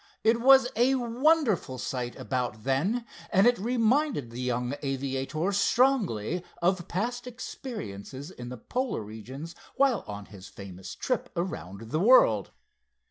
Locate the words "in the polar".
8.31-9.03